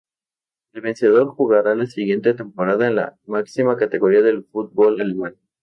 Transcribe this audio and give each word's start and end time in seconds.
El 0.73 0.81
vencedor 0.81 1.27
jugará 1.35 1.75
la 1.75 1.85
siguiente 1.85 2.33
temporada 2.33 2.87
en 2.87 2.95
la 2.95 3.19
máxima 3.27 3.77
categoría 3.77 4.23
del 4.23 4.43
fútbol 4.45 4.99
alemán. 4.99 5.35